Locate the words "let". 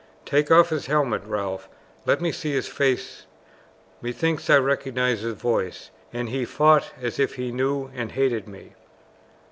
2.07-2.21